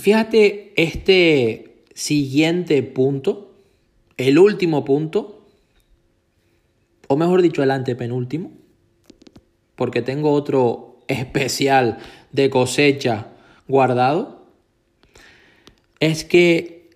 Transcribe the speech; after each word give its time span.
fíjate 0.00 0.72
este 0.76 1.84
siguiente 1.94 2.82
punto, 2.82 3.54
el 4.16 4.38
último 4.38 4.84
punto, 4.84 5.46
o 7.08 7.16
mejor 7.16 7.42
dicho, 7.42 7.62
el 7.62 7.70
antepenúltimo, 7.70 8.50
porque 9.76 10.02
tengo 10.02 10.32
otro 10.32 10.98
especial 11.06 11.98
de 12.32 12.50
cosecha 12.50 13.28
guardado, 13.68 14.46
es 16.00 16.24
que 16.24 16.90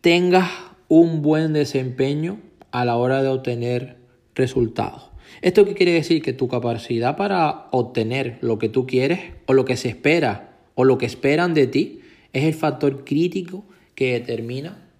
tengas 0.00 0.50
un 0.88 1.22
buen 1.22 1.52
desempeño 1.52 2.38
a 2.70 2.84
la 2.84 2.96
hora 2.96 3.22
de 3.22 3.28
obtener 3.28 3.96
resultados. 4.34 5.10
¿Esto 5.42 5.64
qué 5.64 5.74
quiere 5.74 5.92
decir? 5.92 6.22
Que 6.22 6.32
tu 6.32 6.48
capacidad 6.48 7.16
para 7.16 7.68
obtener 7.70 8.38
lo 8.40 8.58
que 8.58 8.68
tú 8.68 8.86
quieres 8.86 9.32
o 9.46 9.52
lo 9.52 9.64
que 9.64 9.76
se 9.76 9.88
espera 9.88 10.58
o 10.74 10.84
lo 10.84 10.98
que 10.98 11.06
esperan 11.06 11.54
de 11.54 11.66
ti 11.66 12.00
es 12.34 12.44
el 12.44 12.52
factor 12.52 13.04
crítico 13.04 13.64
que 13.94 14.12
determina, 14.12 14.90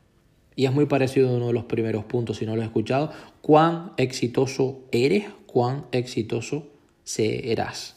y 0.56 0.66
es 0.66 0.72
muy 0.72 0.86
parecido 0.86 1.28
a 1.28 1.32
uno 1.32 1.48
de 1.48 1.52
los 1.52 1.64
primeros 1.64 2.04
puntos 2.04 2.38
si 2.38 2.46
no 2.46 2.54
lo 2.54 2.62
has 2.62 2.68
escuchado, 2.68 3.10
cuán 3.42 3.92
exitoso 3.96 4.84
eres, 4.92 5.24
cuán 5.46 5.84
exitoso 5.90 6.68
serás. 7.02 7.96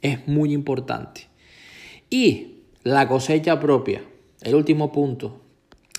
Es 0.00 0.26
muy 0.26 0.52
importante. 0.54 1.28
Y 2.08 2.62
la 2.82 3.06
cosecha 3.06 3.60
propia, 3.60 4.02
el 4.40 4.54
último 4.54 4.92
punto, 4.92 5.42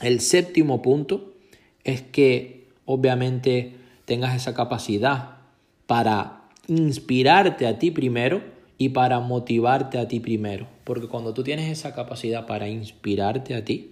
el 0.02 0.20
séptimo 0.20 0.82
punto, 0.82 1.36
es 1.84 2.02
que 2.02 2.68
obviamente 2.86 3.76
tengas 4.06 4.36
esa 4.36 4.56
capacidad 4.56 5.38
para 5.86 6.50
inspirarte 6.68 7.68
a 7.68 7.78
ti 7.78 7.92
primero 7.92 8.42
y 8.80 8.90
para 8.90 9.20
motivarte 9.20 10.00
a 10.00 10.08
ti 10.08 10.20
primero. 10.20 10.75
Porque 10.86 11.08
cuando 11.08 11.34
tú 11.34 11.44
tienes 11.44 11.70
esa 11.70 11.94
capacidad 11.94 12.46
para 12.46 12.70
inspirarte 12.70 13.56
a 13.56 13.66
ti, 13.66 13.92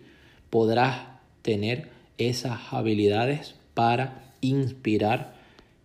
podrás 0.49 1.01
tener 1.41 1.89
esas 2.17 2.71
habilidades 2.71 3.55
para 3.73 4.31
inspirar, 4.39 5.35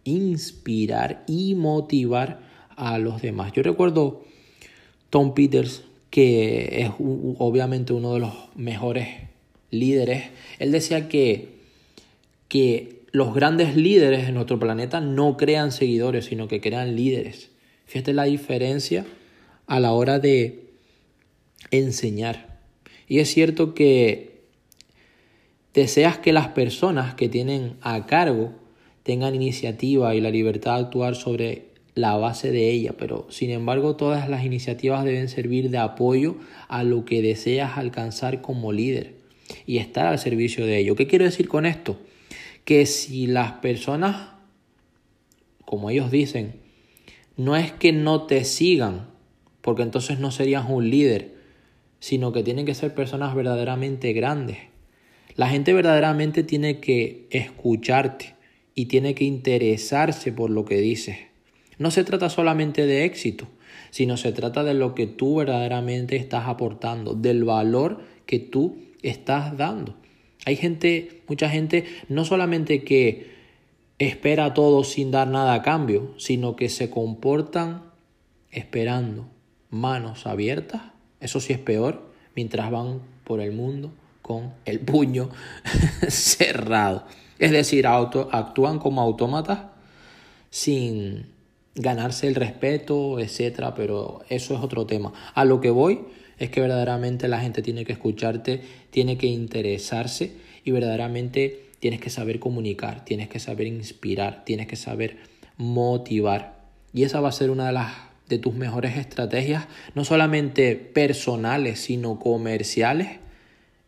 inspirar 0.05 1.25
y 1.27 1.55
motivar 1.55 2.41
a 2.77 2.99
los 2.99 3.23
demás. 3.23 3.53
Yo 3.53 3.63
recuerdo 3.63 4.23
Tom 5.11 5.35
Peters, 5.35 5.83
que 6.11 6.83
es 6.83 6.91
obviamente 6.99 7.93
uno 7.95 8.15
de 8.15 8.21
los 8.21 8.35
mejores 8.55 9.09
líderes. 9.71 10.25
Él 10.59 10.73
decía 10.73 11.09
que, 11.09 11.49
que 12.49 13.03
los 13.11 13.35
grandes 13.35 13.77
líderes 13.77 14.29
en 14.29 14.35
nuestro 14.35 14.59
planeta 14.59 15.01
no 15.01 15.39
crean 15.39 15.73
seguidores, 15.73 16.27
sino 16.27 16.49
que 16.49 16.61
crean 16.61 16.97
líderes. 16.97 17.51
Fíjate 17.87 18.13
la 18.13 18.25
diferencia 18.25 19.07
a 19.67 19.81
la 19.81 19.93
hora 19.93 20.19
de 20.19 20.68
enseñar. 21.71 22.61
Y 23.07 23.21
es 23.21 23.33
cierto 23.33 23.75
que 23.75 24.43
deseas 25.75 26.19
que 26.19 26.33
las 26.33 26.49
personas 26.49 27.15
que 27.15 27.29
tienen 27.29 27.77
a 27.81 28.07
cargo 28.07 28.53
tengan 29.03 29.35
iniciativa 29.35 30.15
y 30.15 30.21
la 30.21 30.31
libertad 30.31 30.75
de 30.75 30.85
actuar 30.85 31.15
sobre 31.15 31.69
la 31.95 32.17
base 32.17 32.53
de 32.53 32.71
ella, 32.71 32.95
pero 32.97 33.27
sin 33.31 33.51
embargo 33.51 33.97
todas 33.97 34.29
las 34.29 34.45
iniciativas 34.45 35.05
deben 35.05 35.29
servir 35.29 35.71
de 35.71 35.79
apoyo 35.79 36.37
a 36.69 36.85
lo 36.85 37.05
que 37.05 37.23
deseas 37.23 37.77
alcanzar 37.77 38.41
como 38.41 38.73
líder 38.73 39.15
y 39.67 39.79
estar 39.79 40.07
al 40.07 40.19
servicio 40.19 40.67
de 40.67 40.79
ello. 40.79 40.95
¿Qué 40.95 41.07
quiero 41.07 41.25
decir 41.25 41.49
con 41.49 41.67
esto? 41.67 41.99
Que 42.65 42.87
si 42.87 43.27
las 43.27 43.53
personas, 43.53 44.31
como 45.65 45.91
ellos 45.91 46.11
dicen, 46.11 46.55
no 47.37 47.57
es 47.57 47.73
que 47.73 47.93
no 47.93 48.27
te 48.27 48.45
sigan, 48.45 49.09
porque 49.61 49.83
entonces 49.83 50.19
no 50.19 50.31
serías 50.31 50.67
un 50.69 50.91
líder, 50.91 51.38
sino 52.01 52.33
que 52.33 52.43
tienen 52.43 52.67
que 52.67 52.75
ser 52.75 52.95
personas 52.95 53.35
verdaderamente 53.35 54.13
grandes. 54.13 54.59
La 55.35 55.49
gente 55.49 55.73
verdaderamente 55.73 56.43
tiene 56.43 56.81
que 56.81 57.27
escucharte 57.31 58.35
y 58.75 58.87
tiene 58.87 59.15
que 59.15 59.25
interesarse 59.25 60.33
por 60.33 60.51
lo 60.51 60.65
que 60.65 60.79
dices. 60.79 61.17
No 61.79 61.91
se 61.91 62.05
trata 62.05 62.29
solamente 62.29 62.87
de 62.87 63.05
éxito, 63.05 63.47
sino 63.91 64.17
se 64.17 64.33
trata 64.33 64.65
de 64.65 64.75
lo 64.75 64.95
que 64.95 65.07
tú 65.07 65.37
verdaderamente 65.37 66.17
estás 66.17 66.49
aportando, 66.49 67.15
del 67.15 67.45
valor 67.45 68.01
que 68.27 68.39
tú 68.39 68.79
estás 69.03 69.57
dando. 69.57 69.97
Hay 70.45 70.57
gente, 70.57 71.23
mucha 71.29 71.49
gente, 71.49 71.85
no 72.09 72.25
solamente 72.25 72.83
que 72.83 73.39
espera 73.99 74.55
todo 74.55 74.85
sin 74.85 75.11
dar 75.11 75.29
nada 75.29 75.55
a 75.55 75.63
cambio, 75.63 76.15
sino 76.19 76.57
que 76.57 76.69
se 76.69 76.91
comportan 76.91 77.85
esperando, 78.51 79.29
manos 79.71 80.27
abiertas, 80.27 80.83
eso 81.21 81.41
sí 81.41 81.53
es 81.53 81.59
peor, 81.59 82.03
mientras 82.35 82.71
van 82.71 83.01
por 83.25 83.41
el 83.41 83.53
mundo 83.53 83.93
con 84.23 84.53
el 84.65 84.81
puño 84.81 85.31
cerrado. 86.09 87.05
Es 87.39 87.51
decir, 87.51 87.87
auto, 87.87 88.29
actúan 88.33 88.79
como 88.79 89.01
autómatas 89.01 89.61
sin 90.51 91.27
ganarse 91.75 92.27
el 92.27 92.35
respeto, 92.35 93.21
etcétera, 93.21 93.75
pero 93.75 94.21
eso 94.29 94.55
es 94.55 94.61
otro 94.61 94.87
tema. 94.87 95.13
A 95.35 95.45
lo 95.45 95.61
que 95.61 95.71
voy 95.71 96.01
es 96.39 96.51
que 96.51 96.61
verdaderamente 96.61 97.29
la 97.29 97.41
gente 97.41 97.63
tiene 97.63 97.85
que 97.85 97.93
escucharte, 97.93 98.61
tiene 98.91 99.17
que 99.19 99.27
interesarse 99.27 100.33
y 100.65 100.71
verdaderamente 100.71 101.65
tienes 101.81 102.01
que 102.01 102.11
saber 102.11 102.39
comunicar, 102.41 103.05
tienes 103.05 103.29
que 103.29 103.39
saber 103.39 103.67
inspirar, 103.67 104.45
tienes 104.45 104.67
que 104.67 104.77
saber 104.77 105.19
motivar. 105.57 106.59
Y 106.93 107.05
esa 107.05 107.21
va 107.21 107.29
a 107.29 107.33
ser 107.33 107.51
una 107.51 107.67
de 107.67 107.73
las 107.73 107.93
de 108.29 108.39
tus 108.39 108.55
mejores 108.55 108.97
estrategias, 108.97 109.67
no 109.95 110.05
solamente 110.05 110.77
personales, 110.77 111.81
sino 111.81 112.19
comerciales 112.19 113.19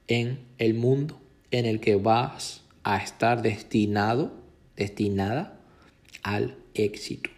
en 0.09 0.41
el 0.59 0.75
mundo 0.75 1.21
en 1.51 1.67
el 1.67 1.81
que 1.81 1.97
vas 1.97 2.63
a 2.83 2.97
estar 2.99 3.43
destinado, 3.43 4.33
destinada 4.77 5.59
al 6.23 6.57
éxito. 6.75 7.31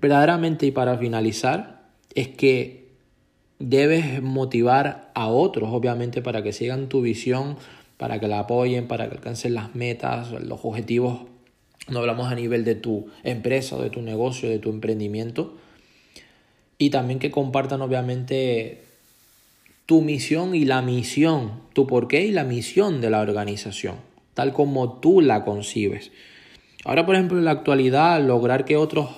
Verdaderamente 0.00 0.66
y 0.66 0.70
para 0.70 0.98
finalizar, 0.98 1.88
es 2.14 2.28
que 2.28 2.88
debes 3.58 4.22
motivar 4.22 5.10
a 5.14 5.28
otros, 5.28 5.70
obviamente, 5.72 6.22
para 6.22 6.42
que 6.42 6.52
sigan 6.52 6.88
tu 6.88 7.00
visión, 7.00 7.56
para 7.96 8.20
que 8.20 8.28
la 8.28 8.40
apoyen, 8.40 8.86
para 8.86 9.08
que 9.08 9.16
alcancen 9.16 9.54
las 9.54 9.74
metas, 9.74 10.30
los 10.32 10.60
objetivos. 10.62 11.22
No 11.88 12.00
hablamos 12.00 12.30
a 12.30 12.34
nivel 12.34 12.64
de 12.64 12.74
tu 12.74 13.06
empresa, 13.22 13.76
de 13.78 13.90
tu 13.90 14.02
negocio, 14.02 14.48
de 14.48 14.58
tu 14.58 14.70
emprendimiento. 14.70 15.56
Y 16.78 16.90
también 16.90 17.18
que 17.18 17.30
compartan 17.30 17.82
obviamente 17.82 18.82
tu 19.86 20.00
misión 20.00 20.54
y 20.54 20.64
la 20.64 20.82
misión, 20.82 21.60
tu 21.72 21.86
porqué 21.86 22.22
y 22.22 22.30
la 22.30 22.44
misión 22.44 23.00
de 23.00 23.10
la 23.10 23.20
organización, 23.20 23.96
tal 24.34 24.52
como 24.52 24.94
tú 25.00 25.20
la 25.20 25.44
concibes. 25.44 26.10
Ahora, 26.84 27.06
por 27.06 27.14
ejemplo, 27.14 27.38
en 27.38 27.44
la 27.44 27.52
actualidad, 27.52 28.22
lograr 28.22 28.64
que 28.64 28.76
otros 28.76 29.10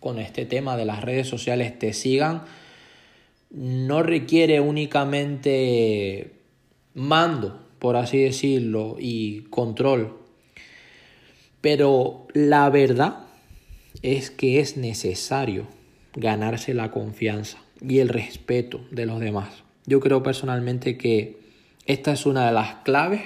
con 0.00 0.18
este 0.18 0.46
tema 0.46 0.76
de 0.76 0.84
las 0.84 1.02
redes 1.02 1.28
sociales 1.28 1.78
te 1.78 1.92
sigan 1.92 2.42
no 3.50 4.02
requiere 4.02 4.60
únicamente 4.60 6.32
mando, 6.94 7.60
por 7.78 7.96
así 7.96 8.18
decirlo, 8.18 8.96
y 8.98 9.42
control. 9.50 10.16
Pero 11.60 12.26
la 12.32 12.68
verdad 12.70 13.20
es 14.02 14.30
que 14.30 14.60
es 14.60 14.76
necesario 14.76 15.66
ganarse 16.16 16.74
la 16.74 16.90
confianza 16.90 17.58
y 17.80 18.00
el 18.00 18.08
respeto 18.08 18.80
de 18.90 19.06
los 19.06 19.20
demás. 19.20 19.62
Yo 19.86 20.00
creo 20.00 20.22
personalmente 20.22 20.98
que 20.98 21.38
esta 21.86 22.12
es 22.12 22.26
una 22.26 22.46
de 22.46 22.52
las 22.52 22.76
claves 22.76 23.22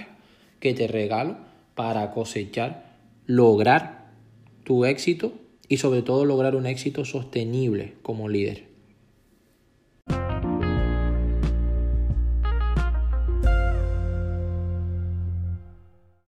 que 0.58 0.74
te 0.74 0.86
regalo 0.86 1.38
para 1.74 2.10
cosechar, 2.10 2.96
lograr 3.26 4.10
tu 4.64 4.84
éxito 4.84 5.32
y 5.68 5.78
sobre 5.78 6.02
todo 6.02 6.24
lograr 6.24 6.56
un 6.56 6.66
éxito 6.66 7.04
sostenible 7.04 7.94
como 8.02 8.28
líder. 8.28 8.69